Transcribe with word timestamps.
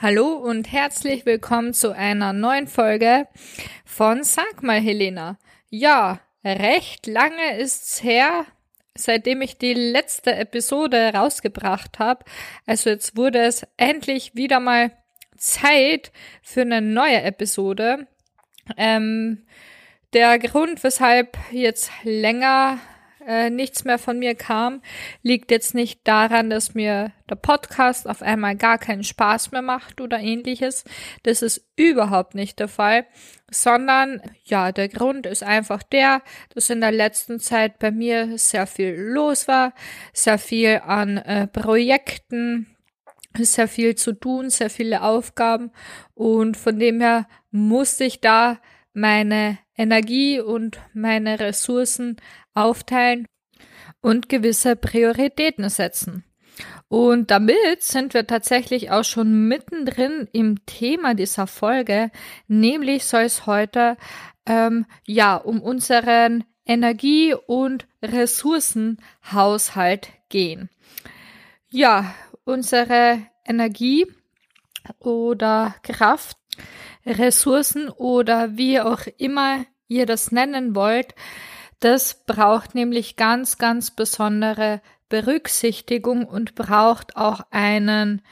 Hallo 0.00 0.34
und 0.34 0.70
herzlich 0.70 1.26
willkommen 1.26 1.74
zu 1.74 1.90
einer 1.90 2.32
neuen 2.32 2.68
Folge 2.68 3.26
von 3.84 4.22
Sag 4.22 4.62
mal 4.62 4.80
Helena. 4.80 5.40
Ja, 5.70 6.20
recht 6.44 7.08
lange 7.08 7.58
ist's 7.58 8.04
her, 8.04 8.46
seitdem 8.96 9.42
ich 9.42 9.58
die 9.58 9.74
letzte 9.74 10.36
Episode 10.36 11.14
rausgebracht 11.14 11.98
habe. 11.98 12.24
Also 12.64 12.90
jetzt 12.90 13.16
wurde 13.16 13.40
es 13.40 13.66
endlich 13.76 14.36
wieder 14.36 14.60
mal 14.60 14.92
Zeit 15.36 16.12
für 16.42 16.60
eine 16.60 16.80
neue 16.80 17.20
Episode. 17.20 18.06
Ähm, 18.76 19.48
der 20.12 20.38
Grund, 20.38 20.84
weshalb 20.84 21.36
jetzt 21.50 21.90
länger 22.04 22.78
äh, 23.28 23.50
nichts 23.50 23.84
mehr 23.84 23.98
von 23.98 24.18
mir 24.18 24.34
kam, 24.34 24.80
liegt 25.22 25.50
jetzt 25.50 25.74
nicht 25.74 26.00
daran, 26.08 26.48
dass 26.48 26.74
mir 26.74 27.12
der 27.28 27.36
Podcast 27.36 28.08
auf 28.08 28.22
einmal 28.22 28.56
gar 28.56 28.78
keinen 28.78 29.04
Spaß 29.04 29.52
mehr 29.52 29.60
macht 29.60 30.00
oder 30.00 30.18
ähnliches. 30.18 30.84
Das 31.24 31.42
ist 31.42 31.68
überhaupt 31.76 32.34
nicht 32.34 32.58
der 32.58 32.68
Fall, 32.68 33.06
sondern 33.50 34.22
ja, 34.44 34.72
der 34.72 34.88
Grund 34.88 35.26
ist 35.26 35.42
einfach 35.42 35.82
der, 35.82 36.22
dass 36.54 36.70
in 36.70 36.80
der 36.80 36.90
letzten 36.90 37.38
Zeit 37.38 37.78
bei 37.78 37.90
mir 37.90 38.38
sehr 38.38 38.66
viel 38.66 38.94
los 38.94 39.46
war, 39.46 39.74
sehr 40.14 40.38
viel 40.38 40.80
an 40.86 41.18
äh, 41.18 41.46
Projekten, 41.46 42.74
sehr 43.36 43.68
viel 43.68 43.94
zu 43.94 44.14
tun, 44.14 44.48
sehr 44.48 44.70
viele 44.70 45.02
Aufgaben 45.02 45.70
und 46.14 46.56
von 46.56 46.78
dem 46.78 47.00
her 47.00 47.28
musste 47.50 48.04
ich 48.04 48.22
da 48.22 48.58
meine 48.94 49.58
Energie 49.78 50.40
und 50.40 50.78
meine 50.92 51.40
Ressourcen 51.40 52.16
aufteilen 52.52 53.26
und 54.00 54.28
gewisse 54.28 54.76
Prioritäten 54.76 55.70
setzen. 55.70 56.24
Und 56.88 57.30
damit 57.30 57.82
sind 57.82 58.14
wir 58.14 58.26
tatsächlich 58.26 58.90
auch 58.90 59.04
schon 59.04 59.46
mittendrin 59.46 60.26
im 60.32 60.66
Thema 60.66 61.14
dieser 61.14 61.46
Folge, 61.46 62.10
nämlich 62.48 63.04
soll 63.04 63.22
es 63.22 63.46
heute 63.46 63.96
ähm, 64.46 64.86
ja 65.06 65.36
um 65.36 65.62
unseren 65.62 66.42
Energie- 66.66 67.34
und 67.34 67.86
Ressourcenhaushalt 68.02 70.08
gehen. 70.28 70.68
Ja, 71.70 72.12
unsere 72.44 73.22
Energie 73.44 74.06
oder 74.98 75.76
Kraft, 75.82 76.38
Ressourcen 77.08 77.88
oder 77.88 78.56
wie 78.56 78.80
auch 78.80 79.06
immer 79.16 79.64
ihr 79.88 80.06
das 80.06 80.30
nennen 80.30 80.74
wollt, 80.74 81.14
das 81.80 82.24
braucht 82.26 82.74
nämlich 82.74 83.16
ganz, 83.16 83.58
ganz 83.58 83.90
besondere 83.90 84.80
Berücksichtigung 85.08 86.26
und 86.26 86.54
braucht 86.54 87.16
auch 87.16 87.40
einen 87.50 88.22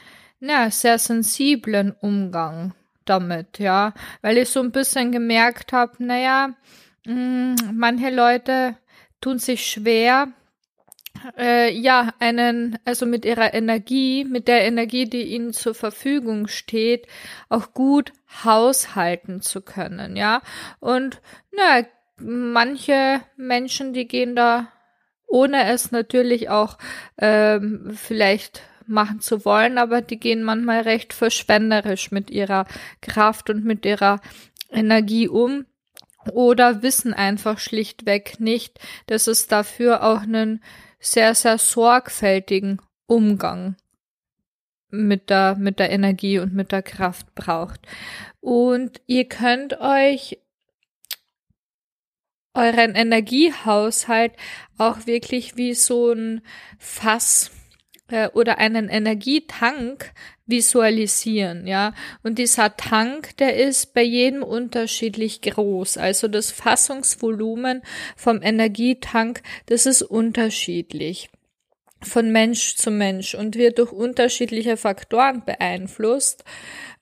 ja, 0.40 0.70
sehr 0.70 0.98
sensiblen 0.98 1.92
Umgang 1.92 2.74
damit, 3.04 3.58
ja, 3.58 3.94
weil 4.20 4.38
ich 4.38 4.50
so 4.50 4.60
ein 4.60 4.72
bisschen 4.72 5.12
gemerkt 5.12 5.72
habe, 5.72 6.04
naja, 6.04 6.50
mm, 7.06 7.54
manche 7.72 8.10
Leute 8.10 8.76
tun 9.20 9.38
sich 9.38 9.66
schwer, 9.66 10.28
äh, 11.38 11.72
ja, 11.72 12.12
einen, 12.18 12.78
also 12.84 13.06
mit 13.06 13.24
ihrer 13.24 13.54
Energie, 13.54 14.24
mit 14.24 14.48
der 14.48 14.64
Energie, 14.64 15.08
die 15.08 15.22
ihnen 15.22 15.52
zur 15.52 15.74
Verfügung 15.74 16.48
steht, 16.48 17.06
auch 17.48 17.72
gut 17.72 18.12
haushalten 18.44 19.40
zu 19.42 19.60
können, 19.62 20.16
ja. 20.16 20.42
Und 20.80 21.20
na, 21.52 21.84
manche 22.18 23.20
Menschen, 23.36 23.92
die 23.92 24.08
gehen 24.08 24.36
da, 24.36 24.68
ohne 25.26 25.68
es 25.70 25.90
natürlich 25.90 26.50
auch 26.50 26.78
ähm, 27.18 27.92
vielleicht 27.94 28.62
machen 28.86 29.20
zu 29.20 29.44
wollen, 29.44 29.78
aber 29.78 30.00
die 30.00 30.18
gehen 30.18 30.42
manchmal 30.42 30.82
recht 30.82 31.12
verschwenderisch 31.12 32.10
mit 32.10 32.30
ihrer 32.30 32.66
Kraft 33.00 33.50
und 33.50 33.64
mit 33.64 33.84
ihrer 33.84 34.20
Energie 34.70 35.28
um 35.28 35.66
oder 36.32 36.82
wissen 36.82 37.14
einfach 37.14 37.58
schlichtweg 37.58 38.40
nicht, 38.40 38.78
dass 39.06 39.26
es 39.26 39.46
dafür 39.46 40.02
auch 40.02 40.22
einen 40.22 40.62
sehr, 40.98 41.34
sehr 41.34 41.58
sorgfältigen 41.58 42.80
Umgang 43.06 43.76
mit 44.90 45.30
der, 45.30 45.56
mit 45.56 45.78
der 45.78 45.90
Energie 45.90 46.38
und 46.38 46.54
mit 46.54 46.72
der 46.72 46.82
Kraft 46.82 47.34
braucht. 47.34 47.80
Und 48.40 49.00
ihr 49.06 49.26
könnt 49.28 49.80
euch 49.80 50.38
euren 52.54 52.94
Energiehaushalt 52.94 54.32
auch 54.78 55.06
wirklich 55.06 55.56
wie 55.56 55.74
so 55.74 56.12
ein 56.12 56.40
Fass 56.78 57.50
äh, 58.08 58.28
oder 58.28 58.58
einen 58.58 58.88
Energietank 58.88 60.12
visualisieren, 60.46 61.66
ja. 61.66 61.92
Und 62.22 62.38
dieser 62.38 62.76
Tank, 62.76 63.36
der 63.38 63.56
ist 63.56 63.94
bei 63.94 64.02
jedem 64.02 64.42
unterschiedlich 64.42 65.40
groß. 65.42 65.98
Also 65.98 66.28
das 66.28 66.52
Fassungsvolumen 66.52 67.82
vom 68.16 68.42
Energietank, 68.42 69.42
das 69.66 69.86
ist 69.86 70.02
unterschiedlich 70.02 71.30
von 72.02 72.30
Mensch 72.30 72.76
zu 72.76 72.90
Mensch 72.90 73.34
und 73.34 73.56
wird 73.56 73.78
durch 73.78 73.90
unterschiedliche 73.90 74.76
Faktoren 74.76 75.42
beeinflusst. 75.44 76.44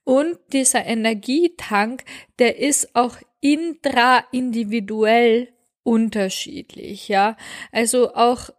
Und 0.05 0.39
dieser 0.53 0.87
Energietank, 0.87 2.05
der 2.39 2.59
ist 2.59 2.95
auch 2.95 3.17
intraindividuell 3.41 5.49
unterschiedlich, 5.83 7.09
ja. 7.09 7.37
Also 7.73 8.15
auch 8.15 8.51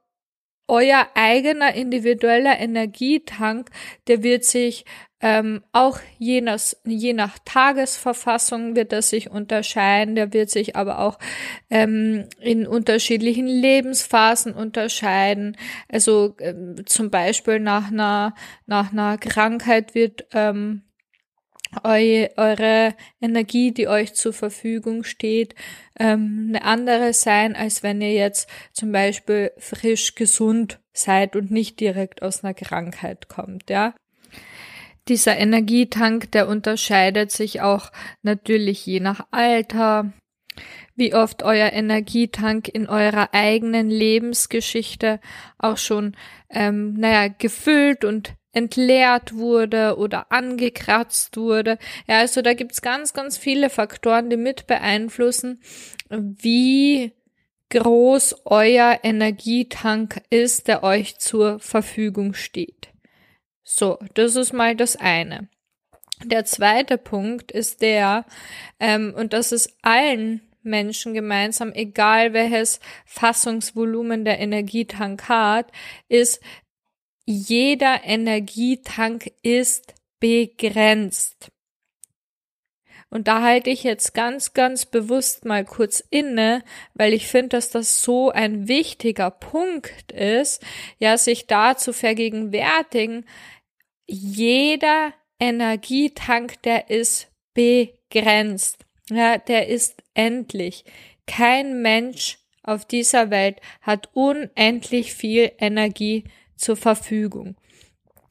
euer 0.68 1.08
eigener 1.14 1.76
individueller 1.76 2.60
Energietank, 2.60 3.70
der 4.08 4.24
wird 4.24 4.44
sich 4.44 4.86
ähm, 5.22 5.64
auch 5.72 6.00
je 6.20 6.42
nach, 6.42 6.60
je 6.84 7.14
nach 7.14 7.40
Tagesverfassung 7.46 8.76
wird 8.76 8.94
er 8.94 9.02
sich 9.02 9.32
unterscheiden, 9.32 10.16
der 10.16 10.34
wird 10.34 10.50
sich 10.50 10.76
aber 10.76 11.00
auch 11.00 11.18
ähm, 11.70 12.26
in 12.40 12.68
unterschiedlichen 12.68 13.48
Lebensphasen 13.48 14.54
unterscheiden. 14.54 15.58
Also 15.90 16.36
ähm, 16.40 16.86
zum 16.86 17.10
Beispiel 17.10 17.60
nach 17.60 17.92
einer, 17.92 18.36
nach 18.68 18.92
einer 18.92 19.18
Krankheit 19.18 19.96
wird 19.96 20.28
ähm, 20.34 20.84
eu, 21.84 22.28
eure 22.38 22.96
Energie, 23.22 23.72
die 23.72 23.88
euch 23.88 24.14
zur 24.14 24.34
Verfügung 24.34 25.04
steht, 25.04 25.56
ähm, 26.00 26.48
eine 26.50 26.64
andere 26.64 27.14
sein, 27.14 27.56
als 27.56 27.84
wenn 27.84 28.02
ihr 28.02 28.14
jetzt 28.14 28.50
zum 28.72 28.92
Beispiel 28.92 29.52
frisch 29.58 30.16
gesund 30.16 30.80
seid 30.94 31.36
und 31.36 31.52
nicht 31.52 31.80
direkt 31.80 32.22
aus 32.22 32.44
einer 32.44 32.54
Krankheit 32.54 33.28
kommt, 33.28 33.70
ja. 33.70 33.94
Dieser 35.08 35.38
Energietank, 35.38 36.32
der 36.32 36.48
unterscheidet 36.48 37.32
sich 37.32 37.62
auch 37.62 37.92
natürlich 38.24 38.86
je 38.88 39.00
nach 39.00 39.28
Alter, 39.30 40.12
wie 40.96 41.14
oft 41.14 41.44
euer 41.44 41.74
Energietank 41.74 42.70
in 42.70 42.88
eurer 42.88 43.34
eigenen 43.34 43.90
Lebensgeschichte 43.90 45.20
auch 45.60 45.78
schon, 45.78 46.16
ähm, 46.50 46.94
naja, 46.94 47.28
gefüllt 47.28 48.04
und 48.04 48.34
entleert 48.56 49.36
wurde 49.36 49.98
oder 49.98 50.32
angekratzt 50.32 51.38
wurde. 51.38 51.78
Ja, 52.08 52.20
also 52.20 52.42
da 52.42 52.54
gibt's 52.54 52.82
ganz, 52.82 53.14
ganz 53.14 53.38
viele 53.38 53.70
Faktoren, 53.70 54.30
die 54.30 54.38
mit 54.38 54.66
beeinflussen, 54.66 55.62
wie 56.10 57.12
groß 57.70 58.46
euer 58.46 59.00
Energietank 59.04 60.22
ist, 60.30 60.68
der 60.68 60.84
euch 60.84 61.18
zur 61.18 61.60
Verfügung 61.60 62.34
steht. 62.34 62.90
So, 63.64 64.00
das 64.14 64.36
ist 64.36 64.54
mal 64.54 64.76
das 64.76 64.96
eine. 64.96 65.50
Der 66.24 66.46
zweite 66.46 66.98
Punkt 66.98 67.52
ist 67.52 67.82
der, 67.82 68.26
ähm, 68.80 69.14
und 69.16 69.34
das 69.34 69.52
ist 69.52 69.76
allen 69.82 70.42
Menschen 70.66 71.14
gemeinsam, 71.14 71.72
egal 71.74 72.34
welches 72.34 72.80
Fassungsvolumen 73.06 74.26
der 74.26 74.40
Energietank 74.40 75.30
hat, 75.30 75.72
ist, 76.08 76.42
jeder 77.26 78.04
Energietank 78.04 79.32
ist 79.42 79.94
begrenzt. 80.20 81.52
Und 83.10 83.28
da 83.28 83.42
halte 83.42 83.70
ich 83.70 83.84
jetzt 83.84 84.14
ganz, 84.14 84.54
ganz 84.54 84.86
bewusst 84.86 85.46
mal 85.46 85.64
kurz 85.64 86.04
inne, 86.10 86.64
weil 86.96 87.14
ich 87.14 87.28
finde, 87.28 87.50
dass 87.50 87.70
das 87.70 88.02
so 88.02 88.30
ein 88.30 88.68
wichtiger 88.68 89.32
Punkt 89.32 90.12
ist, 90.12 90.62
ja, 91.00 91.18
sich 91.18 91.48
da 91.48 91.78
zu 91.78 91.94
vergegenwärtigen, 91.94 93.26
jeder 94.08 95.14
Energietank, 95.40 96.62
der 96.64 96.90
ist 96.90 97.32
begrenzt. 97.54 98.86
Ja, 99.10 99.38
der 99.38 99.68
ist 99.68 100.02
endlich. 100.14 100.84
Kein 101.28 101.82
Mensch 101.82 102.40
auf 102.64 102.86
dieser 102.86 103.30
Welt 103.30 103.62
hat 103.82 104.10
unendlich 104.14 105.14
viel 105.14 105.52
Energie 105.60 106.26
zur 106.56 106.76
Verfügung. 106.76 107.56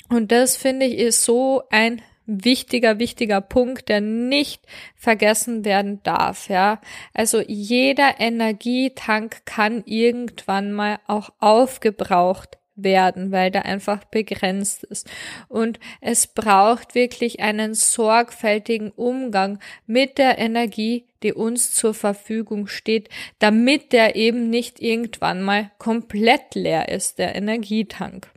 Und 0.08 0.32
das 0.32 0.56
finde 0.56 0.86
ich 0.86 0.98
ist 0.98 1.24
so 1.24 1.62
ein 1.70 2.02
wichtiger, 2.26 2.98
wichtiger 2.98 3.40
Punkt, 3.40 3.88
der 3.88 4.00
nicht 4.00 4.62
vergessen 4.96 5.64
werden 5.64 6.02
darf, 6.02 6.48
ja. 6.48 6.80
Also 7.12 7.40
jeder 7.46 8.18
Energietank 8.18 9.44
kann 9.44 9.82
irgendwann 9.84 10.72
mal 10.72 10.98
auch 11.06 11.30
aufgebraucht 11.38 12.58
werden, 12.76 13.30
weil 13.30 13.50
der 13.50 13.64
einfach 13.64 14.04
begrenzt 14.04 14.84
ist. 14.84 15.08
Und 15.48 15.78
es 16.00 16.26
braucht 16.26 16.94
wirklich 16.94 17.40
einen 17.40 17.74
sorgfältigen 17.74 18.90
Umgang 18.90 19.58
mit 19.86 20.18
der 20.18 20.38
Energie, 20.38 21.06
die 21.22 21.32
uns 21.32 21.72
zur 21.72 21.94
Verfügung 21.94 22.66
steht, 22.66 23.08
damit 23.38 23.92
der 23.92 24.16
eben 24.16 24.50
nicht 24.50 24.80
irgendwann 24.80 25.42
mal 25.42 25.70
komplett 25.78 26.54
leer 26.54 26.88
ist, 26.88 27.18
der 27.18 27.34
Energietank. 27.34 28.30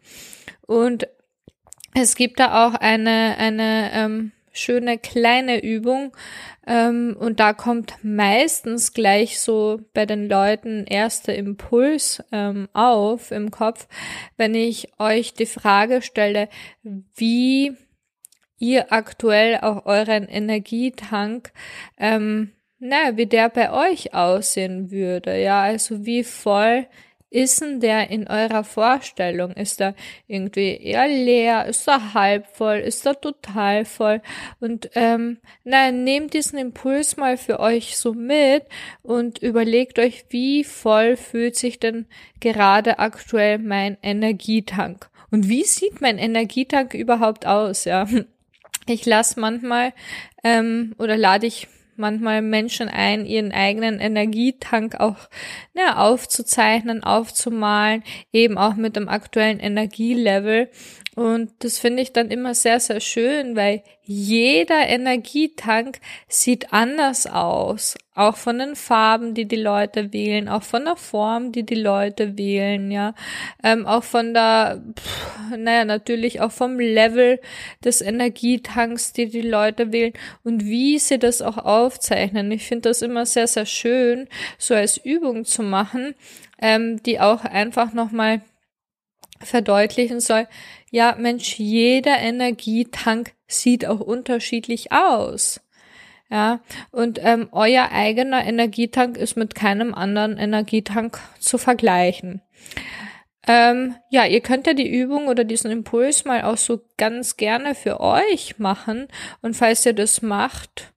Und 0.66 1.08
es 1.94 2.16
gibt 2.16 2.40
da 2.40 2.68
auch 2.68 2.76
eine, 2.76 3.36
eine 3.38 3.92
ähm, 3.94 4.32
schöne 4.58 4.98
kleine 4.98 5.64
Übung. 5.64 6.16
Ähm, 6.66 7.16
und 7.20 7.40
da 7.40 7.54
kommt 7.54 7.96
meistens 8.04 8.94
gleich 8.94 9.40
so 9.40 9.80
bei 9.94 10.06
den 10.06 10.28
Leuten 10.28 10.86
erster 10.86 11.34
Impuls 11.36 12.24
ähm, 12.32 12.68
auf 12.74 13.32
im 13.32 13.52
Kopf, 13.52 13.88
wenn 14.36 14.54
ich 14.54 14.90
euch 15.00 15.34
die 15.34 15.46
Frage 15.46 16.02
stelle, 16.02 16.50
wie 17.16 17.74
ihr 18.60 18.92
aktuell 18.92 19.60
auch 19.62 19.86
euren 19.86 20.28
Energietank 20.28 21.52
ähm, 21.98 22.52
na, 22.80 23.18
wie 23.18 23.26
der 23.26 23.50
bei 23.50 23.72
euch 23.72 24.14
aussehen 24.14 24.92
würde, 24.92 25.42
ja, 25.42 25.62
also 25.62 26.06
wie 26.06 26.24
voll 26.24 26.86
ist 27.38 27.62
denn 27.62 27.80
der 27.80 28.10
in 28.10 28.28
eurer 28.28 28.64
Vorstellung? 28.64 29.52
Ist 29.52 29.80
er 29.80 29.94
irgendwie 30.26 30.76
eher 30.76 31.08
leer? 31.08 31.66
Ist 31.68 31.88
er 31.88 32.16
halb 32.16 32.48
voll? 32.48 32.78
Ist 32.78 33.06
er 33.06 33.22
total 33.22 33.86
voll? 33.86 34.24
Und 34.60 34.90
ähm, 34.96 35.38
nein, 35.64 36.04
nehmt 36.04 36.34
diesen 36.34 36.58
Impuls 36.58 37.16
mal 37.16 37.38
für 37.38 37.60
euch 37.60 37.96
so 37.96 38.14
mit 38.16 38.64
und 39.04 39.38
überlegt 39.38 40.00
euch, 40.00 40.26
wie 40.30 40.64
voll 40.64 41.16
fühlt 41.16 41.56
sich 41.56 41.80
denn 41.80 42.08
gerade 42.40 42.98
aktuell 42.98 43.60
mein 43.60 43.98
Energietank? 44.02 45.08
Und 45.30 45.48
wie 45.48 45.64
sieht 45.64 46.02
mein 46.02 46.18
Energietank 46.18 46.96
überhaupt 46.96 47.46
aus? 47.46 47.86
Ja, 47.86 48.08
ich 48.88 49.06
lasse 49.06 49.40
manchmal 49.40 49.94
ähm, 50.44 50.96
oder 50.98 51.16
lade 51.18 51.46
ich 51.46 51.68
manchmal 51.98 52.42
Menschen 52.42 52.90
ein, 52.90 53.26
ihren 53.26 53.52
eigenen 53.52 54.00
Energietank 54.00 55.00
auch 55.00 55.30
ne, 55.74 55.98
aufzuzeichnen, 55.98 57.04
aufzumalen, 57.04 58.04
eben 58.32 58.58
auch 58.58 58.76
mit 58.76 58.96
dem 58.96 59.10
aktuellen 59.10 59.60
Energielevel. 59.60 60.70
Und 61.18 61.50
das 61.64 61.80
finde 61.80 62.04
ich 62.04 62.14
dann 62.14 62.30
immer 62.30 62.54
sehr, 62.54 62.80
sehr 62.80 63.00
schön, 63.00 63.56
weil 63.56 63.82
jeder 64.04 64.88
Energietank 64.88 65.98
sieht 66.28 66.72
anders 66.74 67.26
aus. 67.26 67.98
Auch 68.14 68.38
von 68.38 68.60
den 68.60 68.76
Farben, 68.76 69.34
die 69.34 69.48
die 69.48 69.56
Leute 69.56 70.14
wählen, 70.14 70.48
auch 70.48 70.62
von 70.62 70.86
der 70.86 70.96
Form, 70.96 71.52
die 71.52 71.66
die 71.66 71.74
Leute 71.74 72.38
wählen, 72.38 72.92
ja. 72.92 73.16
Ähm, 73.64 73.88
auch 73.88 74.04
von 74.04 74.36
der, 74.36 74.84
pff, 74.96 75.58
naja, 75.58 75.86
natürlich 75.86 76.40
auch 76.40 76.52
vom 76.52 76.80
Level 76.80 77.40
des 77.84 78.04
Energietanks, 78.04 79.12
die 79.12 79.28
die 79.28 79.42
Leute 79.42 79.92
wählen 79.92 80.14
und 80.44 80.66
wie 80.66 81.00
sie 81.00 81.18
das 81.18 81.42
auch 81.42 81.58
aufzeichnen. 81.58 82.52
Ich 82.52 82.68
finde 82.68 82.90
das 82.90 83.02
immer 83.02 83.26
sehr, 83.26 83.48
sehr 83.48 83.66
schön, 83.66 84.28
so 84.60 84.76
als 84.76 84.98
Übung 84.98 85.46
zu 85.46 85.64
machen, 85.64 86.14
ähm, 86.62 87.02
die 87.02 87.20
auch 87.20 87.44
einfach 87.44 87.92
nochmal 87.92 88.42
verdeutlichen 89.42 90.20
soll, 90.20 90.48
ja, 90.90 91.16
Mensch, 91.18 91.58
jeder 91.60 92.18
Energietank 92.20 93.34
sieht 93.48 93.86
auch 93.86 94.00
unterschiedlich 94.00 94.92
aus. 94.92 95.62
Ja, 96.30 96.60
und 96.92 97.20
ähm, 97.24 97.48
euer 97.54 97.90
eigener 97.92 98.44
Energietank 98.44 99.16
ist 99.16 99.38
mit 99.38 99.56
keinem 99.56 99.94
anderen 99.94 100.38
Energietank 100.38 101.20
zu 101.40 101.58
vergleichen. 101.58 102.42
Ähm, 103.48 103.96
ja, 104.10 104.26
ihr 104.26 104.42
könnt 104.42 104.68
ja 104.68 104.74
die 104.74 104.90
Übung 104.90 105.28
oder 105.28 105.46
diesen 105.46 105.72
Impuls 105.72 106.26
mal 106.26 106.44
auch 106.44 106.58
so 106.58 106.82
ganz 106.98 107.38
gerne 107.38 107.76
für 107.76 108.02
euch 108.02 108.60
machen. 108.60 109.08
Und 109.42 109.56
falls 109.56 109.86
ihr 109.86 109.94
das 109.94 110.22
macht, 110.22 110.92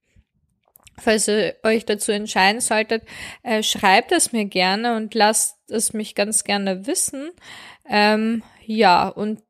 falls 1.00 1.28
ihr 1.28 1.56
euch 1.62 1.84
dazu 1.84 2.12
entscheiden 2.12 2.60
solltet, 2.60 3.02
äh, 3.42 3.62
schreibt 3.62 4.12
es 4.12 4.32
mir 4.32 4.44
gerne 4.44 4.96
und 4.96 5.14
lasst 5.14 5.70
es 5.70 5.92
mich 5.92 6.14
ganz 6.14 6.44
gerne 6.44 6.86
wissen. 6.86 7.30
Ähm, 7.88 8.42
ja, 8.64 9.08
und 9.08 9.42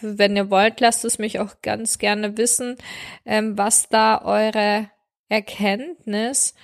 wenn 0.00 0.36
ihr 0.36 0.50
wollt, 0.50 0.80
lasst 0.80 1.04
es 1.04 1.18
mich 1.18 1.40
auch 1.40 1.62
ganz 1.62 1.98
gerne 1.98 2.36
wissen, 2.36 2.76
ähm, 3.24 3.56
was 3.58 3.88
da 3.88 4.22
eure 4.22 4.90
Erkenntnis 5.28 6.54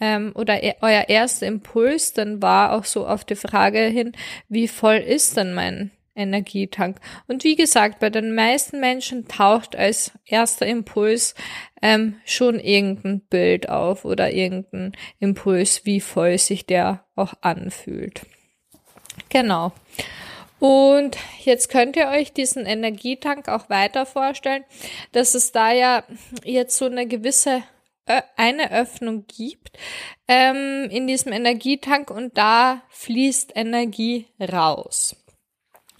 ähm, 0.00 0.32
oder 0.34 0.62
e 0.62 0.74
euer 0.80 1.08
erster 1.08 1.46
Impuls 1.46 2.12
dann 2.12 2.42
war, 2.42 2.72
auch 2.72 2.84
so 2.84 3.06
auf 3.06 3.24
die 3.24 3.36
Frage 3.36 3.80
hin, 3.80 4.12
wie 4.48 4.68
voll 4.68 4.96
ist 4.96 5.36
denn 5.36 5.54
mein 5.54 5.90
Energietank? 6.20 6.98
Und 7.26 7.44
wie 7.44 7.56
gesagt, 7.56 7.98
bei 7.98 8.10
den 8.10 8.34
meisten 8.34 8.80
Menschen 8.80 9.26
taucht 9.26 9.74
als 9.74 10.12
erster 10.24 10.66
Impuls 10.66 11.34
ähm, 11.82 12.20
schon 12.24 12.60
irgendein 12.60 13.20
Bild 13.20 13.68
auf 13.68 14.04
oder 14.04 14.30
irgendein 14.30 14.92
Impuls, 15.18 15.84
wie 15.84 16.00
voll 16.00 16.38
sich 16.38 16.66
der 16.66 17.04
auch 17.16 17.34
anfühlt. 17.40 18.22
Genau. 19.28 19.72
Und 20.58 21.16
jetzt 21.42 21.70
könnt 21.70 21.96
ihr 21.96 22.08
euch 22.08 22.32
diesen 22.32 22.66
Energietank 22.66 23.48
auch 23.48 23.70
weiter 23.70 24.04
vorstellen, 24.04 24.64
dass 25.12 25.34
es 25.34 25.52
da 25.52 25.72
ja 25.72 26.04
jetzt 26.44 26.76
so 26.76 26.84
eine 26.84 27.06
gewisse 27.06 27.62
eine 28.36 28.72
Öffnung 28.72 29.26
gibt 29.26 29.78
ähm, 30.26 30.88
in 30.90 31.06
diesem 31.06 31.32
Energietank 31.32 32.10
und 32.10 32.36
da 32.36 32.82
fließt 32.90 33.52
Energie 33.54 34.26
raus. 34.40 35.16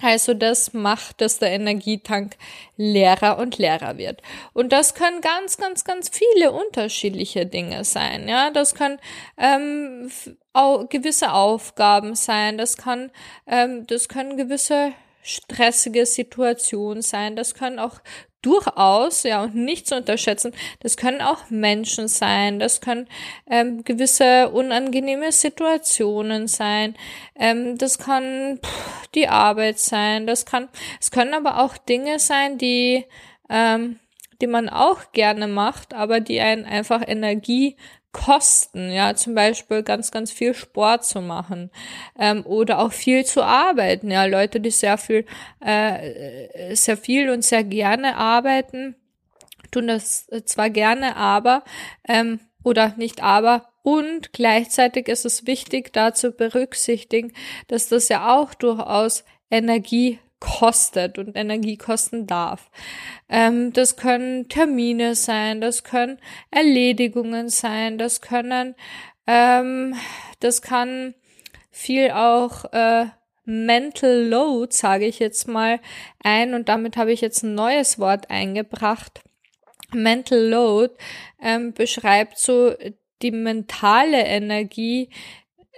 Also 0.00 0.34
das 0.34 0.72
macht, 0.72 1.20
dass 1.20 1.38
der 1.38 1.50
Energietank 1.50 2.36
leerer 2.76 3.38
und 3.38 3.58
leerer 3.58 3.98
wird. 3.98 4.22
Und 4.52 4.72
das 4.72 4.94
können 4.94 5.20
ganz, 5.20 5.56
ganz, 5.56 5.84
ganz 5.84 6.08
viele 6.08 6.52
unterschiedliche 6.52 7.46
Dinge 7.46 7.84
sein. 7.84 8.28
Ja, 8.28 8.50
das 8.50 8.74
können 8.74 8.98
ähm, 9.36 10.10
au 10.52 10.86
gewisse 10.86 11.32
Aufgaben 11.32 12.14
sein. 12.14 12.56
Das 12.58 12.76
kann, 12.76 13.10
ähm, 13.46 13.86
das 13.86 14.08
können 14.08 14.36
gewisse 14.36 14.92
stressige 15.22 16.06
Situationen 16.06 17.02
sein. 17.02 17.36
Das 17.36 17.54
können 17.54 17.78
auch 17.78 18.00
durchaus, 18.42 19.22
ja, 19.22 19.42
und 19.42 19.54
nicht 19.54 19.86
zu 19.86 19.96
unterschätzen, 19.96 20.52
das 20.80 20.96
können 20.96 21.20
auch 21.20 21.50
Menschen 21.50 22.08
sein, 22.08 22.58
das 22.58 22.80
können 22.80 23.08
ähm, 23.48 23.84
gewisse 23.84 24.50
unangenehme 24.50 25.32
Situationen 25.32 26.48
sein, 26.48 26.96
ähm, 27.34 27.76
das 27.76 27.98
kann 27.98 28.58
pff, 28.64 29.08
die 29.14 29.28
Arbeit 29.28 29.78
sein, 29.78 30.26
das 30.26 30.46
kann, 30.46 30.68
es 31.00 31.10
können 31.10 31.34
aber 31.34 31.62
auch 31.62 31.76
Dinge 31.76 32.18
sein, 32.18 32.58
die, 32.58 33.04
ähm, 33.48 33.98
die 34.40 34.46
man 34.46 34.68
auch 34.68 35.12
gerne 35.12 35.46
macht, 35.46 35.92
aber 35.92 36.20
die 36.20 36.40
einen 36.40 36.64
einfach 36.64 37.02
Energie 37.06 37.76
Kosten, 38.12 38.90
ja, 38.90 39.14
zum 39.14 39.34
Beispiel 39.34 39.82
ganz, 39.82 40.10
ganz 40.10 40.32
viel 40.32 40.54
Sport 40.54 41.04
zu 41.04 41.20
machen 41.20 41.70
ähm, 42.18 42.44
oder 42.44 42.80
auch 42.80 42.92
viel 42.92 43.24
zu 43.24 43.42
arbeiten, 43.42 44.10
ja, 44.10 44.24
Leute, 44.24 44.60
die 44.60 44.70
sehr 44.70 44.98
viel, 44.98 45.26
äh, 45.60 46.74
sehr 46.74 46.96
viel 46.96 47.30
und 47.30 47.44
sehr 47.44 47.62
gerne 47.62 48.16
arbeiten, 48.16 48.96
tun 49.70 49.86
das 49.86 50.26
zwar 50.44 50.70
gerne, 50.70 51.16
aber 51.16 51.62
ähm, 52.08 52.40
oder 52.64 52.94
nicht 52.96 53.22
aber 53.22 53.70
und 53.82 54.32
gleichzeitig 54.32 55.08
ist 55.08 55.24
es 55.24 55.46
wichtig, 55.46 55.92
da 55.92 56.12
zu 56.12 56.32
berücksichtigen, 56.32 57.32
dass 57.68 57.88
das 57.88 58.08
ja 58.08 58.36
auch 58.36 58.54
durchaus 58.54 59.24
Energie 59.50 60.18
kostet 60.40 61.18
und 61.18 61.36
Energie 61.36 61.76
kosten 61.76 62.26
darf. 62.26 62.70
Ähm, 63.28 63.72
das 63.72 63.96
können 63.96 64.48
Termine 64.48 65.14
sein, 65.14 65.60
das 65.60 65.84
können 65.84 66.18
Erledigungen 66.50 67.48
sein, 67.50 67.98
das 67.98 68.20
können, 68.20 68.74
ähm, 69.26 69.94
das 70.40 70.62
kann 70.62 71.14
viel 71.70 72.10
auch 72.10 72.64
äh, 72.72 73.06
Mental 73.44 74.26
Load, 74.28 74.74
sage 74.74 75.06
ich 75.06 75.18
jetzt 75.18 75.48
mal 75.48 75.80
ein, 76.22 76.54
und 76.54 76.68
damit 76.68 76.96
habe 76.96 77.12
ich 77.12 77.20
jetzt 77.20 77.42
ein 77.42 77.54
neues 77.54 77.98
Wort 77.98 78.30
eingebracht. 78.30 79.22
Mental 79.92 80.38
Load 80.38 80.94
ähm, 81.40 81.72
beschreibt 81.72 82.38
so 82.38 82.74
die 83.22 83.30
mentale 83.32 84.24
Energie, 84.24 85.10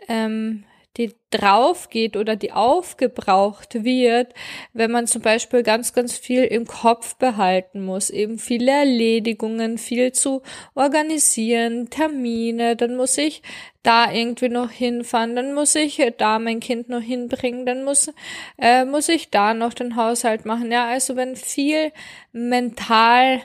ähm, 0.08 0.64
die 0.96 1.14
drauf 1.30 1.88
geht 1.88 2.16
oder 2.16 2.36
die 2.36 2.52
aufgebraucht 2.52 3.82
wird, 3.82 4.34
wenn 4.74 4.90
man 4.90 5.06
zum 5.06 5.22
Beispiel 5.22 5.62
ganz, 5.62 5.94
ganz 5.94 6.16
viel 6.16 6.44
im 6.44 6.66
Kopf 6.66 7.16
behalten 7.16 7.82
muss, 7.82 8.10
eben 8.10 8.38
viele 8.38 8.70
Erledigungen, 8.70 9.78
viel 9.78 10.12
zu 10.12 10.42
organisieren, 10.74 11.88
Termine, 11.88 12.76
dann 12.76 12.96
muss 12.96 13.16
ich 13.16 13.42
da 13.82 14.12
irgendwie 14.12 14.50
noch 14.50 14.70
hinfahren, 14.70 15.34
dann 15.34 15.54
muss 15.54 15.74
ich 15.74 16.02
da 16.18 16.38
mein 16.38 16.60
Kind 16.60 16.88
noch 16.90 17.00
hinbringen, 17.00 17.64
dann 17.64 17.84
muss, 17.84 18.12
äh, 18.58 18.84
muss 18.84 19.08
ich 19.08 19.30
da 19.30 19.54
noch 19.54 19.72
den 19.72 19.96
Haushalt 19.96 20.44
machen. 20.44 20.70
Ja, 20.70 20.86
also 20.86 21.16
wenn 21.16 21.36
viel 21.36 21.90
mental 22.32 23.40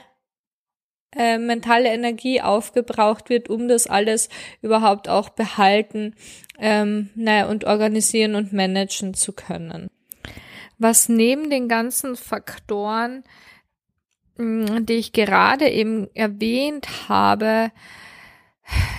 äh, 1.16 1.38
mentale 1.38 1.88
Energie 1.88 2.40
aufgebraucht 2.40 3.30
wird, 3.30 3.48
um 3.48 3.68
das 3.68 3.86
alles 3.86 4.28
überhaupt 4.60 5.08
auch 5.08 5.30
behalten 5.30 6.14
ähm, 6.58 7.10
naja, 7.14 7.46
und 7.46 7.64
organisieren 7.64 8.34
und 8.34 8.52
managen 8.52 9.14
zu 9.14 9.32
können. 9.32 9.88
was 10.80 11.08
neben 11.08 11.50
den 11.50 11.66
ganzen 11.68 12.14
Faktoren, 12.14 13.24
mm, 14.36 14.84
die 14.84 14.94
ich 14.94 15.12
gerade 15.12 15.68
eben 15.68 16.08
erwähnt 16.14 17.08
habe, 17.08 17.72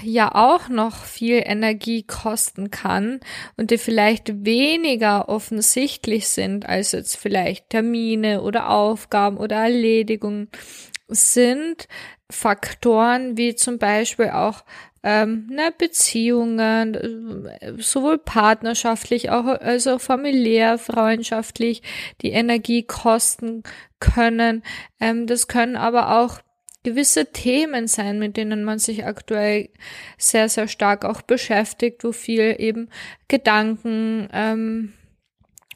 ja 0.04 0.34
auch 0.34 0.70
noch 0.70 1.04
viel 1.04 1.42
Energie 1.46 2.04
kosten 2.04 2.72
kann 2.72 3.20
und 3.58 3.72
die 3.72 3.78
vielleicht 3.78 4.46
weniger 4.46 5.30
offensichtlich 5.30 6.28
sind 6.28 6.68
als 6.68 6.92
jetzt 6.92 7.18
vielleicht 7.18 7.70
Termine 7.70 8.42
oder 8.42 8.70
Aufgaben 8.70 9.38
oder 9.38 9.58
Erledigungen 9.58 10.50
sind 11.10 11.88
Faktoren 12.32 13.38
wie 13.38 13.56
zum 13.56 13.80
Beispiel 13.80 14.30
auch 14.30 14.64
ähm, 15.02 15.48
ne, 15.50 15.74
Beziehungen, 15.78 17.50
sowohl 17.78 18.18
partnerschaftlich, 18.18 19.30
auch 19.30 19.46
also 19.46 19.98
familiär, 19.98 20.78
freundschaftlich, 20.78 21.82
die 22.22 22.32
Energie 22.32 22.84
kosten 22.84 23.64
können. 24.00 24.64
Ähm, 25.00 25.26
das 25.26 25.48
können 25.48 25.78
aber 25.78 26.20
auch 26.20 26.40
gewisse 26.84 27.32
Themen 27.32 27.88
sein, 27.88 28.20
mit 28.20 28.38
denen 28.38 28.64
man 28.64 28.80
sich 28.80 29.06
aktuell 29.06 29.70
sehr, 30.18 30.50
sehr 30.50 30.68
stark 30.68 31.06
auch 31.06 31.22
beschäftigt, 31.22 32.04
wo 32.04 32.12
viel 32.12 32.56
eben 32.58 32.90
Gedanken 33.28 34.30
ähm, 34.34 34.94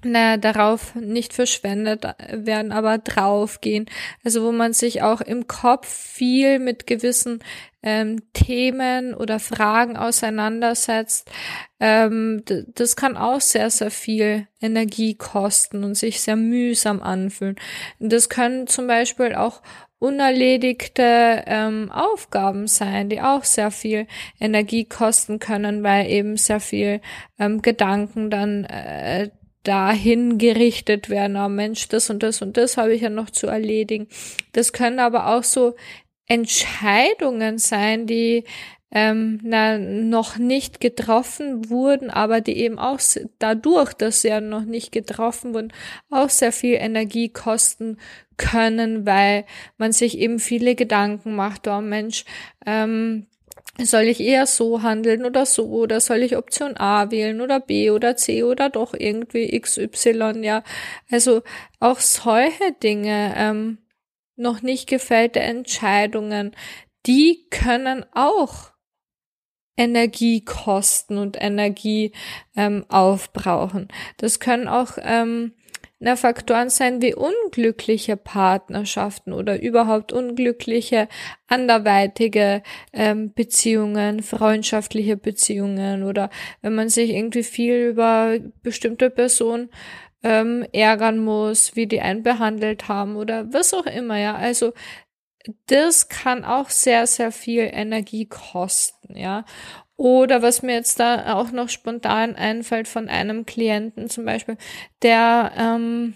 na, 0.03 0.37
darauf 0.37 0.95
nicht 0.95 1.33
verschwendet 1.33 2.05
werden, 2.31 2.71
aber 2.71 2.97
draufgehen. 2.97 3.85
Also 4.23 4.43
wo 4.43 4.51
man 4.51 4.73
sich 4.73 5.01
auch 5.01 5.21
im 5.21 5.47
Kopf 5.47 5.87
viel 5.87 6.59
mit 6.59 6.87
gewissen 6.87 7.39
ähm, 7.83 8.21
Themen 8.31 9.13
oder 9.13 9.39
Fragen 9.39 9.97
auseinandersetzt. 9.97 11.29
Ähm, 11.79 12.43
das 12.45 12.95
kann 12.95 13.17
auch 13.17 13.41
sehr, 13.41 13.69
sehr 13.69 13.91
viel 13.91 14.47
Energie 14.61 15.15
kosten 15.15 15.83
und 15.83 15.95
sich 15.95 16.21
sehr 16.21 16.37
mühsam 16.37 17.03
anfühlen. 17.03 17.57
Das 17.99 18.29
können 18.29 18.67
zum 18.67 18.87
Beispiel 18.87 19.35
auch 19.35 19.61
unerledigte 19.99 21.43
ähm, 21.45 21.89
Aufgaben 21.89 22.67
sein, 22.67 23.07
die 23.07 23.21
auch 23.21 23.45
sehr 23.45 23.71
viel 23.71 24.07
Energie 24.37 24.83
kosten 24.83 25.39
können, 25.39 25.81
weil 25.83 26.09
eben 26.09 26.35
sehr 26.35 26.59
viel 26.59 26.99
ähm, 27.39 27.61
Gedanken 27.61 28.29
dann 28.29 28.65
äh, 28.65 29.29
dahin 29.63 30.37
gerichtet 30.37 31.09
werden, 31.09 31.37
oh 31.37 31.49
Mensch, 31.49 31.87
das 31.87 32.09
und 32.09 32.21
das 32.23 32.41
und 32.41 32.57
das 32.57 32.77
habe 32.77 32.93
ich 32.93 33.01
ja 33.01 33.09
noch 33.09 33.29
zu 33.29 33.47
erledigen. 33.47 34.07
Das 34.51 34.73
können 34.73 34.99
aber 34.99 35.27
auch 35.35 35.43
so 35.43 35.75
Entscheidungen 36.27 37.57
sein, 37.57 38.07
die 38.07 38.43
ähm, 38.95 39.39
na, 39.41 39.79
noch 39.79 40.37
nicht 40.37 40.79
getroffen 40.79 41.69
wurden, 41.69 42.11
aber 42.11 42.41
die 42.41 42.57
eben 42.57 42.77
auch 42.77 42.99
dadurch, 43.39 43.93
dass 43.93 44.21
sie 44.21 44.27
ja 44.27 44.39
noch 44.39 44.65
nicht 44.65 44.91
getroffen 44.91 45.55
wurden, 45.55 45.73
auch 46.11 46.29
sehr 46.29 46.51
viel 46.51 46.75
Energie 46.75 47.29
kosten 47.29 47.97
können, 48.37 49.05
weil 49.07 49.45
man 49.77 49.93
sich 49.93 50.17
eben 50.19 50.37
viele 50.37 50.75
Gedanken 50.75 51.35
macht, 51.35 51.67
oh 51.67 51.81
Mensch, 51.81 52.23
ähm, 52.67 53.25
soll 53.79 54.03
ich 54.03 54.19
eher 54.19 54.45
so 54.45 54.83
handeln 54.83 55.25
oder 55.25 55.45
so 55.45 55.67
oder 55.67 55.99
soll 55.99 56.19
ich 56.19 56.37
Option 56.37 56.77
A 56.77 57.09
wählen 57.11 57.41
oder 57.41 57.59
B 57.59 57.89
oder 57.89 58.15
C 58.15 58.43
oder 58.43 58.69
doch 58.69 58.93
irgendwie 58.93 59.59
XY, 59.59 60.43
ja. 60.43 60.63
Also 61.11 61.41
auch 61.79 61.99
solche 61.99 62.71
Dinge, 62.81 63.33
ähm, 63.35 63.79
noch 64.35 64.61
nicht 64.61 64.87
gefällte 64.87 65.39
Entscheidungen, 65.39 66.55
die 67.05 67.47
können 67.49 68.05
auch 68.13 68.71
Energie 69.75 70.43
kosten 70.45 71.17
und 71.17 71.41
Energie 71.41 72.13
ähm, 72.55 72.85
aufbrauchen. 72.89 73.87
Das 74.17 74.39
können 74.39 74.67
auch 74.67 74.97
ähm, 75.01 75.53
na, 76.03 76.17
Faktoren 76.17 76.69
sein 76.69 77.01
wie 77.01 77.15
unglückliche 77.15 78.17
Partnerschaften 78.17 79.31
oder 79.31 79.61
überhaupt 79.61 80.11
unglückliche 80.11 81.07
anderweitige 81.47 82.61
ähm, 82.91 83.33
Beziehungen, 83.33 84.21
freundschaftliche 84.21 85.15
Beziehungen 85.15 86.03
oder 86.03 86.29
wenn 86.61 86.75
man 86.75 86.89
sich 86.89 87.11
irgendwie 87.11 87.43
viel 87.43 87.87
über 87.91 88.37
bestimmte 88.63 89.09
Personen 89.09 89.69
ähm, 90.23 90.65
ärgern 90.73 91.19
muss, 91.19 91.77
wie 91.77 91.87
die 91.87 92.01
einen 92.01 92.21
behandelt 92.23 92.89
haben 92.89 93.15
oder 93.15 93.53
was 93.53 93.73
auch 93.73 93.85
immer, 93.85 94.17
ja. 94.17 94.35
Also 94.35 94.73
das 95.67 96.09
kann 96.09 96.45
auch 96.45 96.69
sehr, 96.69 97.07
sehr 97.07 97.31
viel 97.31 97.69
Energie 97.71 98.25
kosten, 98.25 99.15
ja. 99.17 99.45
Oder 99.95 100.41
was 100.41 100.63
mir 100.63 100.73
jetzt 100.73 100.99
da 100.99 101.35
auch 101.35 101.51
noch 101.51 101.69
spontan 101.69 102.35
einfällt 102.35 102.87
von 102.87 103.09
einem 103.09 103.45
Klienten 103.45 104.09
zum 104.09 104.25
Beispiel, 104.25 104.57
der 105.01 105.51
ähm, 105.57 106.15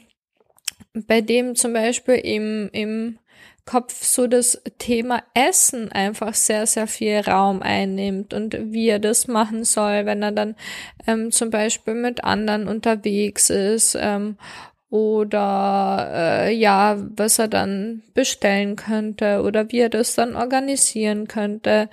bei 0.94 1.22
dem 1.22 1.56
zum 1.56 1.74
Beispiel 1.74 2.16
im, 2.16 2.70
im 2.74 3.20
Kopf 3.66 4.04
so 4.04 4.28
das 4.28 4.62
Thema 4.80 5.22
Essen 5.34 5.92
einfach 5.92 6.34
sehr, 6.34 6.66
sehr 6.66 6.88
viel 6.88 7.20
Raum 7.20 7.62
einnimmt 7.62 8.34
und 8.34 8.58
wie 8.72 8.88
er 8.88 9.00
das 9.00 9.28
machen 9.28 9.64
soll, 9.66 10.06
wenn 10.06 10.24
er 10.24 10.32
dann 10.32 10.56
ähm, 11.06 11.32
zum 11.32 11.50
Beispiel 11.50 11.94
mit 11.94 12.24
anderen 12.24 12.68
unterwegs 12.68 13.50
ist 13.50 13.96
ähm, 14.00 14.38
oder 14.90 16.10
äh, 16.48 16.54
ja, 16.54 16.98
was 17.16 17.40
er 17.40 17.48
dann 17.48 18.04
bestellen 18.14 18.76
könnte 18.76 19.42
oder 19.44 19.72
wie 19.72 19.80
er 19.80 19.90
das 19.90 20.16
dann 20.16 20.36
organisieren 20.36 21.28
könnte. 21.28 21.90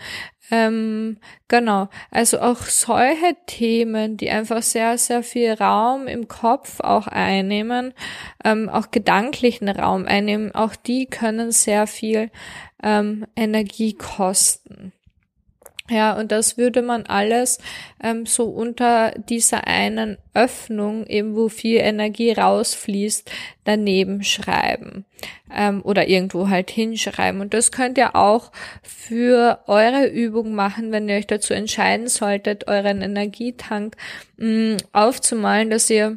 Ähm, 0.51 1.19
genau, 1.49 1.89
also 2.11 2.39
auch 2.41 2.59
solche 2.59 3.37
Themen, 3.47 4.17
die 4.17 4.31
einfach 4.31 4.63
sehr, 4.63 4.99
sehr 4.99 5.23
viel 5.23 5.53
Raum 5.55 6.07
im 6.07 6.29
Kopf 6.29 6.81
auch 6.81 7.07
einnehmen, 7.07 7.95
ähm, 8.45 8.69
auch 8.69 8.91
gedanklichen 8.91 9.69
Raum 9.69 10.05
einnehmen, 10.07 10.55
auch 10.55 10.77
die 10.77 11.07
können 11.07 11.51
sehr 11.51 11.87
viel 11.87 12.31
ähm, 12.83 13.27
Energie 13.37 13.95
kosten. 13.95 14.93
Ja, 15.91 16.19
und 16.19 16.33
das 16.33 16.57
würde 16.57 16.81
man 16.81 17.05
alles 17.05 17.59
ähm, 18.03 18.25
so 18.25 18.45
unter 18.45 19.11
dieser 19.19 19.67
einen 19.67 20.17
Öffnung, 20.33 21.07
eben 21.07 21.37
wo 21.37 21.51
viel 21.51 21.77
Energie 21.77 22.33
rausfließt, 22.33 23.31
daneben 23.65 24.25
schreiben 24.25 25.05
ähm, 25.55 25.83
oder 25.85 26.09
irgendwo 26.09 26.49
halt 26.49 26.71
hinschreiben. 26.71 27.43
Und 27.43 27.53
das 27.53 27.71
könnt 27.71 27.99
ihr 27.99 28.17
auch 28.17 28.51
für 28.83 29.61
eure 29.67 30.07
Übung 30.07 30.55
machen, 30.55 30.91
wenn 30.91 31.07
ihr 31.07 31.17
euch 31.17 31.27
dazu 31.27 31.53
entscheiden 31.53 32.09
solltet, 32.09 32.67
euren 32.67 33.03
Energietank 33.03 33.95
mh, 34.39 34.47
mm, 34.47 34.77
aufzumalen, 34.95 35.69
dass 35.69 35.91
ihr 35.91 36.17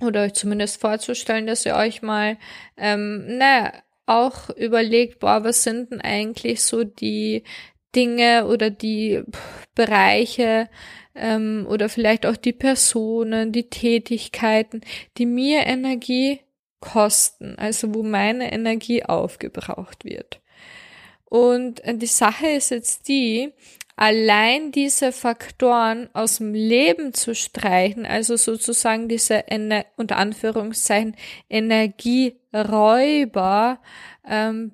oder 0.00 0.24
euch 0.24 0.34
zumindest 0.34 0.78
vorzustellen, 0.78 1.46
dass 1.46 1.64
ihr 1.64 1.76
euch 1.76 2.02
mal, 2.02 2.36
ähm, 2.76 3.38
naja, 3.38 3.72
auch 4.04 4.50
überlegt, 4.50 5.20
boah, 5.20 5.44
was 5.44 5.62
sind 5.62 5.92
denn 5.92 6.00
eigentlich 6.00 6.62
so 6.62 6.84
die 6.84 7.44
Dinge 7.94 8.46
oder 8.46 8.70
die 8.70 9.22
Bereiche 9.74 10.68
ähm, 11.14 11.66
oder 11.68 11.88
vielleicht 11.88 12.26
auch 12.26 12.36
die 12.36 12.52
Personen, 12.52 13.52
die 13.52 13.68
Tätigkeiten, 13.68 14.80
die 15.18 15.26
mir 15.26 15.66
Energie 15.66 16.40
kosten, 16.80 17.56
also 17.58 17.94
wo 17.94 18.02
meine 18.02 18.52
Energie 18.52 19.04
aufgebraucht 19.04 20.04
wird. 20.04 20.40
Und 21.24 21.84
äh, 21.84 21.96
die 21.96 22.06
Sache 22.06 22.48
ist 22.48 22.70
jetzt 22.70 23.08
die, 23.08 23.52
allein 23.96 24.72
diese 24.72 25.12
Faktoren 25.12 26.08
aus 26.12 26.38
dem 26.38 26.54
Leben 26.54 27.14
zu 27.14 27.34
streichen, 27.34 28.04
also 28.04 28.36
sozusagen 28.36 29.08
diese 29.08 29.44
unter 29.96 30.16
Anführungszeichen 30.16 31.16
Energieräuber, 31.48 33.80
ähm, 34.28 34.72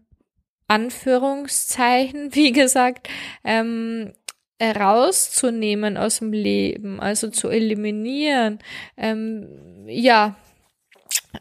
Anführungszeichen, 0.68 2.34
wie 2.34 2.52
gesagt, 2.52 3.08
ähm, 3.44 4.12
rauszunehmen 4.60 5.96
aus 5.96 6.18
dem 6.18 6.32
Leben, 6.32 7.00
also 7.00 7.30
zu 7.30 7.48
eliminieren, 7.48 8.58
ähm, 8.96 9.84
ja, 9.86 10.36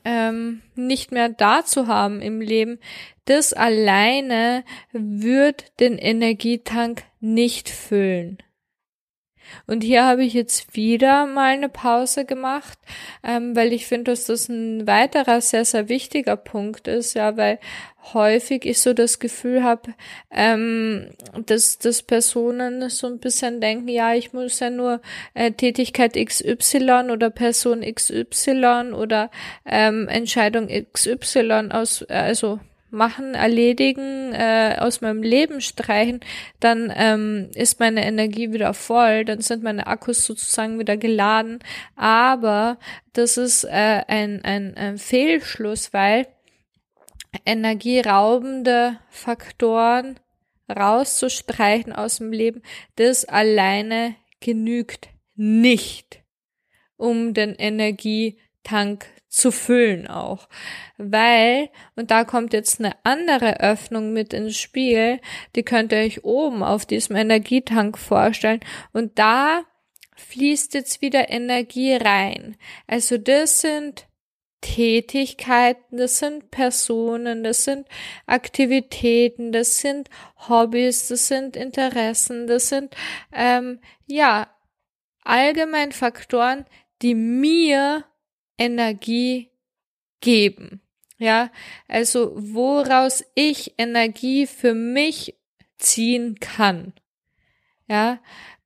ähm, 0.06 0.62
nicht 0.76 1.12
mehr 1.12 1.30
da 1.30 1.66
zu 1.66 1.88
haben 1.88 2.22
im 2.22 2.42
Leben, 2.42 2.80
das 3.26 3.54
alleine 3.54 4.64
wird 4.92 5.80
den 5.80 5.98
Energietank 5.98 7.04
nicht 7.20 7.70
füllen. 7.70 8.38
Und 9.66 9.84
hier 9.84 10.06
habe 10.06 10.24
ich 10.24 10.34
jetzt 10.34 10.75
wieder 10.75 11.25
mal 11.25 11.54
eine 11.54 11.70
Pause 11.70 12.25
gemacht, 12.25 12.77
ähm, 13.24 13.56
weil 13.56 13.74
ich 13.74 13.88
finde, 13.88 14.12
dass 14.12 14.25
das 14.25 14.50
ein 14.50 14.88
weiterer 14.88 15.42
sehr, 15.42 15.66
sehr 15.66 15.89
wichtiger 15.89 16.36
Punkt 16.38 16.88
ist, 16.88 17.13
ja, 17.13 17.38
weil 17.38 17.60
häufig 18.13 18.66
ich 18.66 18.80
so 18.80 18.94
das 18.94 19.20
Gefühl 19.20 19.63
habe, 19.63 19.94
ähm, 20.32 21.10
dass, 21.46 21.80
dass 21.80 22.04
Personen 22.04 22.89
so 22.89 23.08
ein 23.08 23.20
bisschen 23.20 23.62
denken, 23.62 23.88
ja, 23.88 24.13
ich 24.13 24.34
muss 24.34 24.60
ja 24.60 24.70
nur 24.70 25.01
äh, 25.34 25.51
Tätigkeit 25.51 26.13
XY 26.13 27.10
oder 27.12 27.30
Person 27.30 27.82
XY 27.82 28.94
oder 28.94 29.30
ähm, 29.66 30.08
Entscheidung 30.08 30.68
XY 30.68 31.70
aus, 31.72 32.04
also 32.04 32.60
machen, 32.89 33.34
erledigen, 33.34 34.34
äh, 34.34 34.77
aus 34.79 35.01
meinem 35.01 35.22
Leben 35.22 35.62
streichen, 35.62 36.22
dann 36.60 36.91
ähm, 36.96 37.50
ist 37.53 37.79
meine 37.79 38.06
Energie 38.06 38.53
wieder 38.53 38.74
voll, 38.74 39.25
dann 39.25 39.41
sind 39.41 39.63
meine 39.63 39.88
Akkus 39.88 40.25
sozusagen 40.25 40.79
wieder 40.79 40.98
geladen. 40.98 41.60
Aber 41.96 42.77
das 43.13 43.38
ist 43.38 43.65
äh, 43.65 44.03
ein, 44.08 44.44
ein, 44.44 44.75
ein 44.75 44.98
Fehlschluss, 44.98 45.94
weil 45.94 46.27
energieraubende 47.46 49.00
Faktoren 49.10 50.20
rauszustreichen 50.70 51.94
aus 51.94 52.17
dem 52.17 52.32
Leben, 52.32 52.62
das 52.96 53.25
alleine 53.25 54.15
genügt 54.39 55.10
nicht, 55.36 56.22
um 56.98 57.34
den 57.34 57.56
Energietank 58.68 59.06
zu 59.30 59.52
füllen 59.52 60.08
auch. 60.08 60.48
Weil, 60.98 61.70
und 61.96 62.12
da 62.12 62.24
kommt 62.24 62.54
jetzt 62.54 62.80
eine 62.80 62.96
andere 63.04 63.60
Öffnung 63.60 64.14
mit 64.14 64.34
ins 64.34 64.58
Spiel, 64.58 65.20
die 65.56 65.64
könnt 65.64 65.92
ihr 65.92 66.00
euch 66.00 66.24
oben 66.24 66.64
auf 66.64 66.86
diesem 66.86 67.16
Energietank 67.16 67.98
vorstellen. 67.98 68.62
Und 68.94 69.20
da 69.20 69.64
fließt 70.16 70.74
jetzt 70.74 71.02
wieder 71.02 71.30
Energie 71.30 71.94
rein. 71.94 72.56
Also 72.88 73.18
das 73.18 73.62
sind 73.62 74.08
Tätigkeiten, 74.62 75.98
das 75.98 76.18
sind 76.18 76.50
Personen, 76.50 77.44
das 77.44 77.66
sind 77.66 77.88
Aktivitäten, 78.26 79.52
das 79.52 79.78
sind 79.78 80.10
Hobbys, 80.50 81.10
das 81.10 81.28
sind 81.28 81.56
Interessen, 81.56 82.48
das 82.48 82.70
sind 82.70 82.96
ähm, 83.32 83.80
ja 84.08 84.50
allgemein 85.24 85.92
Faktoren, 85.92 86.66
die 87.04 87.14
mir 87.14 88.04
Energie 88.58 89.50
geben. 90.22 90.82
Ja, 91.20 91.52
also 91.88 92.34
woraus 92.36 93.24
ich 93.34 93.74
Energie 93.80 94.46
für 94.46 94.76
mich 94.76 95.36
ziehen 95.78 96.40
kann. 96.40 96.94
Ja, 97.88 98.20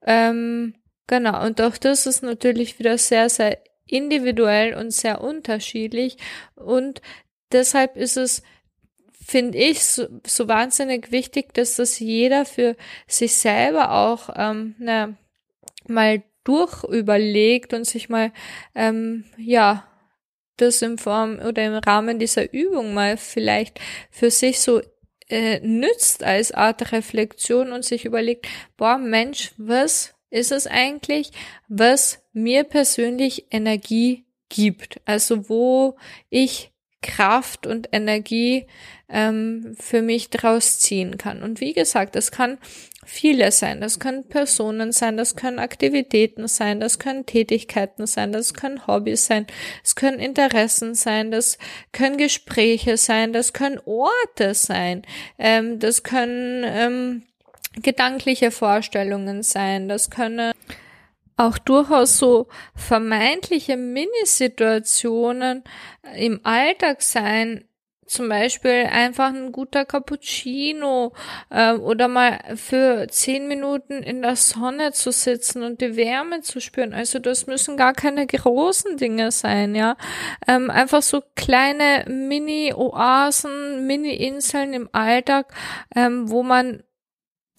ähm, 0.06 0.76
genau. 1.08 1.46
Und 1.46 1.62
auch 1.62 1.78
das 1.78 2.06
ist 2.06 2.24
natürlich 2.24 2.78
wieder 2.80 2.98
sehr, 2.98 3.30
sehr 3.30 3.60
individuell 3.86 4.74
und 4.74 4.92
sehr 4.92 5.22
unterschiedlich. 5.22 6.18
Und 6.56 7.02
deshalb 7.52 7.96
ist 7.96 8.18
es, 8.18 8.42
finde 9.26 9.58
ich, 9.58 9.86
so, 9.86 10.08
so, 10.26 10.48
wahnsinnig 10.48 11.12
wichtig, 11.12 11.54
dass 11.54 11.76
das 11.76 12.00
jeder 12.00 12.46
für 12.46 12.76
sich 13.08 13.36
selber 13.36 13.94
auch 13.94 14.30
ähm, 14.36 14.76
na, 14.80 15.14
mal 15.88 16.24
durchüberlegt 16.44 17.74
und 17.74 17.86
sich 17.86 18.10
mal, 18.10 18.32
ähm, 18.76 19.26
ja, 19.38 19.88
das 20.58 20.82
in 20.82 20.98
Form 20.98 21.40
oder 21.40 21.66
im 21.66 21.76
Rahmen 21.76 22.20
dieser 22.20 22.54
Übung 22.54 22.94
mal 22.94 23.18
vielleicht 23.18 23.80
für 24.12 24.30
sich 24.30 24.60
so 24.60 24.82
äh, 25.30 25.60
nützt 25.62 26.24
als 26.24 26.52
Art 26.52 26.92
Reflexion 26.92 27.72
und 27.72 27.86
sich 27.86 28.06
überlegt, 28.06 28.48
boah, 28.78 28.98
Mensch, 28.98 29.52
was 29.58 30.14
ist 30.30 30.52
es 30.52 30.68
eigentlich, 30.68 31.32
was 31.68 32.20
mir 32.34 32.64
persönlich 32.64 33.48
Energie 33.52 34.26
gibt? 34.50 35.02
Also 35.06 35.50
wo 35.50 35.98
ich 36.30 36.72
Kraft 37.02 37.66
und 37.66 37.90
Energie 37.92 38.68
ähm, 39.10 39.76
für 39.80 40.02
mich 40.02 40.30
draus 40.30 40.80
ziehen 40.80 41.18
kann. 41.18 41.44
Und 41.44 41.60
wie 41.60 41.74
gesagt, 41.74 42.16
das 42.16 42.32
kann 42.32 42.58
vieles 43.06 43.60
sein. 43.60 43.82
Das 43.82 44.00
können 44.00 44.28
Personen 44.28 44.92
sein, 44.92 45.18
das 45.18 45.36
können 45.36 45.60
Aktivitäten 45.60 46.48
sein, 46.48 46.80
das 46.80 47.00
können 47.00 47.26
Tätigkeiten 47.26 48.06
sein, 48.06 48.32
das 48.32 48.54
können 48.54 48.86
Hobbys 48.88 49.26
sein, 49.26 49.48
es 49.84 49.96
können 49.96 50.20
Interessen 50.20 50.94
sein, 50.94 51.32
das 51.32 51.58
können 51.92 52.18
Gespräche 52.18 52.98
sein, 52.98 53.34
das 53.34 53.54
können 53.54 53.80
Orte 53.86 54.54
sein, 54.54 55.02
ähm, 55.40 55.80
das 55.80 56.04
können 56.04 56.64
ähm, 56.66 57.24
gedankliche 57.82 58.52
Vorstellungen 58.52 59.44
sein, 59.44 59.88
das 59.88 60.10
können 60.10 60.52
auch 61.38 61.58
durchaus 61.58 62.18
so 62.18 62.48
vermeintliche 62.76 63.78
Minisituationen 63.78 65.64
im 66.16 66.40
Alltag 66.44 67.02
sein, 67.02 67.66
zum 68.12 68.28
Beispiel 68.28 68.88
einfach 68.92 69.34
ein 69.34 69.54
guter 69.54 69.86
Cappuccino 69.86 71.14
äh, 71.50 71.74
oder 71.74 72.10
mal 72.10 72.40
für 72.56 73.08
zehn 73.10 73.48
Minuten 73.48 74.04
in 74.04 74.22
der 74.22 74.36
Sonne 74.36 74.92
zu 74.92 75.12
sitzen 75.12 75.64
und 75.64 75.80
die 75.80 75.96
Wärme 75.96 76.42
zu 76.42 76.60
spüren. 76.60 76.94
Also 76.94 77.20
das 77.20 77.48
müssen 77.48 77.78
gar 77.78 77.94
keine 77.94 78.28
großen 78.28 78.98
Dinge 78.98 79.32
sein, 79.32 79.76
ja. 79.76 79.96
Ähm, 80.46 80.70
einfach 80.70 81.02
so 81.02 81.24
kleine 81.36 82.06
Mini-Oasen, 82.10 83.88
Mini-Inseln 83.88 84.74
im 84.74 84.90
Alltag, 84.92 85.54
ähm, 85.96 86.30
wo 86.30 86.44
man 86.44 86.84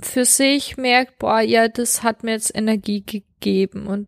für 0.02 0.26
sich 0.26 0.76
merkt, 0.76 1.18
boah, 1.18 1.40
ja, 1.40 1.68
das 1.68 2.02
hat 2.02 2.24
mir 2.24 2.32
jetzt 2.32 2.54
Energie 2.54 3.04
gegeben 3.04 3.86
und 3.86 4.06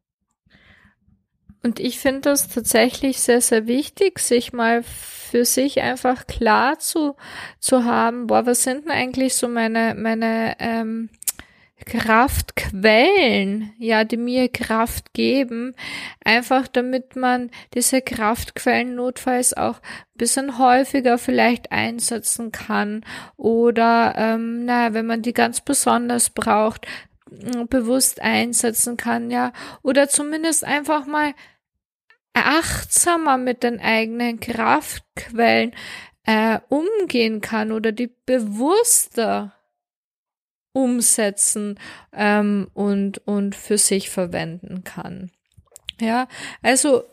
und 1.64 1.80
ich 1.80 1.98
finde 1.98 2.20
das 2.20 2.48
tatsächlich 2.48 3.20
sehr, 3.20 3.40
sehr 3.40 3.66
wichtig, 3.66 4.18
sich 4.18 4.52
mal 4.52 4.82
für 4.82 5.46
sich 5.46 5.80
einfach 5.80 6.26
klar 6.26 6.78
zu, 6.78 7.16
zu 7.58 7.84
haben, 7.84 8.26
boah, 8.26 8.44
was 8.44 8.62
sind 8.62 8.84
denn 8.84 8.92
eigentlich 8.92 9.34
so 9.34 9.48
meine, 9.48 9.94
meine 9.96 10.56
ähm, 10.60 11.08
Kraftquellen, 11.86 13.72
ja, 13.78 14.04
die 14.04 14.18
mir 14.18 14.48
Kraft 14.50 15.14
geben, 15.14 15.74
einfach 16.22 16.68
damit 16.68 17.16
man 17.16 17.50
diese 17.72 18.02
Kraftquellen 18.02 18.94
notfalls 18.94 19.54
auch 19.54 19.78
ein 19.78 20.18
bisschen 20.18 20.58
häufiger 20.58 21.16
vielleicht 21.16 21.72
einsetzen 21.72 22.52
kann. 22.52 23.04
Oder, 23.36 24.14
ähm, 24.18 24.66
naja, 24.66 24.92
wenn 24.92 25.06
man 25.06 25.22
die 25.22 25.32
ganz 25.32 25.62
besonders 25.62 26.28
braucht, 26.28 26.86
bewusst 27.68 28.20
einsetzen 28.20 28.96
kann, 28.96 29.30
ja, 29.30 29.52
oder 29.82 30.08
zumindest 30.08 30.64
einfach 30.64 31.06
mal 31.06 31.34
achtsamer 32.34 33.38
mit 33.38 33.62
den 33.62 33.80
eigenen 33.80 34.40
Kraftquellen 34.40 35.74
äh, 36.26 36.58
umgehen 36.68 37.40
kann 37.40 37.72
oder 37.72 37.92
die 37.92 38.10
bewusster 38.26 39.54
umsetzen 40.72 41.78
ähm, 42.12 42.68
und, 42.74 43.18
und 43.26 43.54
für 43.54 43.78
sich 43.78 44.10
verwenden 44.10 44.82
kann. 44.84 45.30
Ja, 46.00 46.26
also 46.62 47.04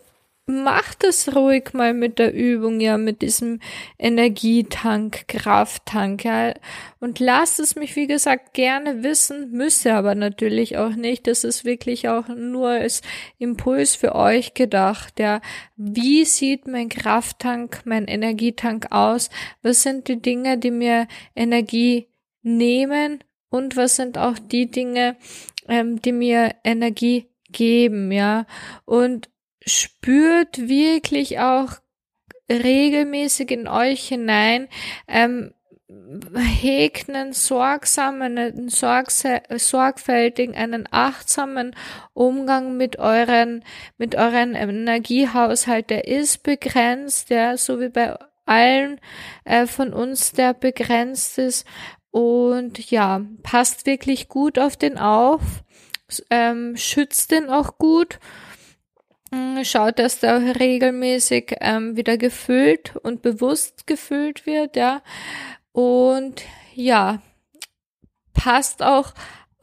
macht 0.52 1.04
es 1.04 1.36
ruhig 1.36 1.74
mal 1.74 1.94
mit 1.94 2.20
der 2.20 2.34
Übung, 2.34 2.80
ja, 2.80 2.98
mit 2.98 3.22
diesem 3.22 3.60
Energietank, 3.98 5.28
Krafttank, 5.28 6.26
ja, 6.26 6.54
und 7.00 7.20
lasst 7.20 7.60
es 7.60 7.76
mich, 7.76 7.96
wie 7.96 8.06
gesagt, 8.06 8.54
gerne 8.54 9.02
wissen, 9.02 9.52
müsse 9.52 9.94
aber 9.94 10.14
natürlich 10.14 10.78
auch 10.78 10.96
nicht. 10.96 11.26
Das 11.26 11.44
ist 11.44 11.66
wirklich 11.66 12.10
auch 12.10 12.28
nur 12.28 12.70
als 12.70 13.02
Impuls 13.40 13.96
für 13.96 14.14
euch 14.14 14.54
gedacht, 14.54 15.20
ja. 15.20 15.42
Wie 15.78 16.26
sieht 16.26 16.68
mein 16.68 16.90
Krafttank, 16.90 17.82
mein 17.86 18.06
Energietank 18.06 18.92
aus? 18.92 19.30
Was 19.64 19.82
sind 19.82 20.08
die 20.08 20.22
Dinge, 20.22 20.58
die 20.58 20.72
mir 20.72 21.08
Energie 21.36 22.08
nehmen? 22.44 23.24
Und 23.50 23.76
was 23.76 23.96
sind 23.96 24.18
auch 24.18 24.38
die 24.40 24.70
Dinge, 24.70 25.18
ähm, 25.68 26.02
die 26.02 26.12
mir 26.12 26.56
Energie 26.64 27.28
geben, 27.52 28.12
ja? 28.12 28.46
Und 28.86 29.30
spürt 29.66 30.68
wirklich 30.68 31.40
auch 31.40 31.74
regelmäßig 32.52 33.52
in 33.52 33.68
euch 33.68 34.08
hinein, 34.08 34.68
ähm, 35.08 35.54
hegt 36.36 37.10
einen 37.10 37.34
sorgsamen, 37.34 38.38
einen 38.38 38.70
sorgfältigen, 38.70 40.56
einen 40.56 40.88
achtsamen 40.90 41.76
Umgang 42.14 42.78
mit 42.78 42.98
euren, 43.00 43.64
mit 43.98 44.16
euren 44.16 44.56
Energiehaushalt. 44.56 45.90
Der 45.90 46.08
ist 46.08 46.44
begrenzt, 46.44 47.30
ja, 47.30 47.58
so 47.58 47.80
wie 47.80 47.90
bei 47.90 48.18
allen 48.46 49.00
äh, 49.44 49.68
von 49.68 49.94
uns, 49.94 50.32
der 50.32 50.54
begrenzt 50.54 51.38
ist. 51.38 51.66
Und 52.10 52.92
ja, 52.92 53.22
passt 53.44 53.86
wirklich 53.86 54.28
gut 54.28 54.60
auf 54.60 54.76
den 54.76 54.98
auf, 54.98 55.42
ähm, 56.30 56.76
schützt 56.76 57.32
den 57.32 57.50
auch 57.50 57.78
gut 57.78 58.20
schaut, 59.64 60.00
dass 60.00 60.20
der 60.20 60.60
regelmäßig 60.60 61.56
ähm, 61.62 61.96
wieder 61.96 62.18
gefüllt 62.18 62.96
und 63.04 63.22
bewusst 63.22 63.88
gefüllt 63.88 64.46
wird, 64.46 64.76
ja. 64.76 65.02
Und 65.72 66.42
ja, 66.74 67.22
passt 68.34 68.84
auch 68.84 69.14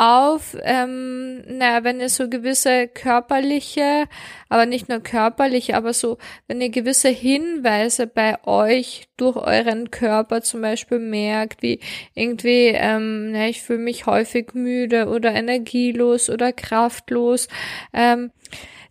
auf, 0.00 0.56
ähm, 0.62 1.42
naja, 1.58 1.82
wenn 1.82 2.00
ihr 2.00 2.08
so 2.08 2.28
gewisse 2.28 2.86
körperliche, 2.86 4.06
aber 4.48 4.64
nicht 4.64 4.88
nur 4.88 5.00
körperliche, 5.00 5.76
aber 5.76 5.92
so, 5.92 6.18
wenn 6.46 6.60
ihr 6.60 6.70
gewisse 6.70 7.08
Hinweise 7.08 8.06
bei 8.06 8.36
euch 8.46 9.08
durch 9.16 9.36
euren 9.36 9.90
Körper 9.90 10.42
zum 10.42 10.62
Beispiel 10.62 11.00
merkt, 11.00 11.62
wie 11.62 11.80
irgendwie, 12.14 12.68
ähm, 12.68 13.32
na, 13.32 13.48
ich 13.48 13.60
fühle 13.60 13.80
mich 13.80 14.06
häufig 14.06 14.54
müde 14.54 15.08
oder 15.08 15.34
energielos 15.34 16.30
oder 16.30 16.52
kraftlos, 16.52 17.48
ähm, 17.92 18.30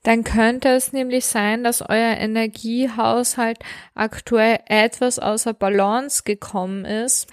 dann 0.08 0.24
könnte 0.24 0.70
es 0.70 0.94
nämlich 0.94 1.26
sein, 1.26 1.66
dass 1.66 1.82
euer 1.82 2.16
Energiehaushalt 2.16 3.60
aktuell 3.94 4.62
etwas 4.68 5.20
außer 5.20 5.54
Balance 5.54 6.24
gekommen 6.24 6.86
ist, 6.86 7.30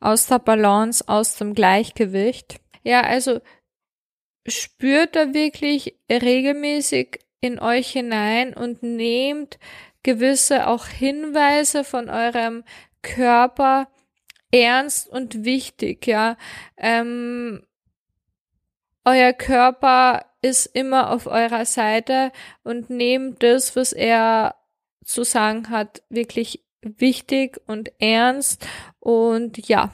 aus 0.00 0.26
der 0.26 0.40
Balance, 0.40 1.04
aus 1.06 1.36
dem 1.36 1.54
Gleichgewicht. 1.54 2.58
Ja, 2.82 3.02
also 3.02 3.38
spürt 4.44 5.14
da 5.14 5.34
wirklich 5.34 6.00
regelmäßig 6.10 7.20
in 7.40 7.60
euch 7.60 7.90
hinein 7.92 8.54
und 8.54 8.82
nehmt 8.82 9.60
gewisse 10.02 10.66
auch 10.66 10.86
Hinweise 10.86 11.84
von 11.84 12.10
eurem 12.10 12.64
Körper 13.02 13.86
ernst 14.50 15.06
und 15.08 15.44
wichtig, 15.44 16.08
ja. 16.08 16.36
Ähm, 16.76 17.64
euer 19.04 19.32
Körper 19.32 20.26
ist 20.42 20.66
immer 20.66 21.10
auf 21.10 21.26
eurer 21.26 21.64
Seite 21.64 22.32
und 22.62 22.90
nehmt 22.90 23.42
das, 23.42 23.76
was 23.76 23.92
er 23.92 24.54
zu 25.04 25.24
sagen 25.24 25.70
hat, 25.70 26.02
wirklich 26.08 26.64
wichtig 26.82 27.60
und 27.66 27.90
ernst 28.00 28.66
und 29.00 29.68
ja, 29.68 29.92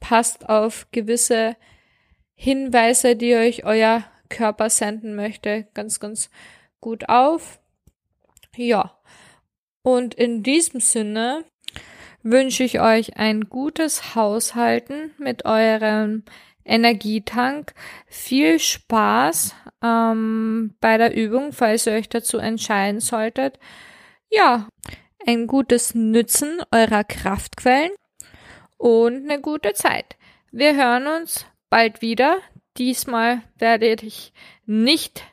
passt 0.00 0.48
auf 0.48 0.86
gewisse 0.92 1.56
Hinweise, 2.34 3.16
die 3.16 3.34
euch 3.34 3.64
euer 3.64 4.04
Körper 4.28 4.68
senden 4.70 5.14
möchte, 5.14 5.66
ganz, 5.72 6.00
ganz 6.00 6.30
gut 6.80 7.08
auf. 7.08 7.58
Ja. 8.54 8.98
Und 9.82 10.14
in 10.14 10.42
diesem 10.42 10.80
Sinne 10.80 11.44
wünsche 12.22 12.64
ich 12.64 12.80
euch 12.80 13.16
ein 13.16 13.48
gutes 13.48 14.14
Haushalten 14.14 15.12
mit 15.18 15.44
eurem 15.44 16.24
Energietank. 16.66 17.72
Viel 18.06 18.58
Spaß 18.58 19.54
ähm, 19.82 20.74
bei 20.80 20.98
der 20.98 21.14
Übung, 21.14 21.52
falls 21.52 21.86
ihr 21.86 21.94
euch 21.94 22.08
dazu 22.08 22.38
entscheiden 22.38 23.00
solltet. 23.00 23.58
Ja, 24.30 24.68
ein 25.26 25.46
gutes 25.46 25.94
Nützen 25.94 26.60
eurer 26.70 27.04
Kraftquellen 27.04 27.92
und 28.76 29.24
eine 29.24 29.40
gute 29.40 29.72
Zeit. 29.72 30.16
Wir 30.50 30.76
hören 30.76 31.06
uns 31.06 31.46
bald 31.70 32.02
wieder. 32.02 32.38
Diesmal 32.76 33.42
werde 33.56 33.86
ich 33.86 34.32
nicht 34.66 35.24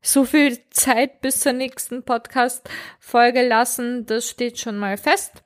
so 0.00 0.24
viel 0.24 0.58
Zeit 0.70 1.20
bis 1.20 1.40
zur 1.40 1.52
nächsten 1.52 2.04
Podcast-Folge 2.04 3.46
lassen. 3.46 4.06
Das 4.06 4.28
steht 4.28 4.58
schon 4.58 4.78
mal 4.78 4.96
fest. 4.96 5.42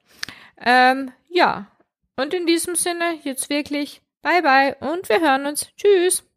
Ähm, 0.60 1.12
ja, 1.28 1.70
und 2.16 2.34
in 2.34 2.46
diesem 2.46 2.74
Sinne 2.74 3.18
jetzt 3.22 3.48
wirklich 3.48 4.02
bye 4.22 4.42
bye 4.42 4.76
und 4.80 5.08
wir 5.08 5.20
hören 5.20 5.46
uns. 5.46 5.68
Tschüss. 5.76 6.27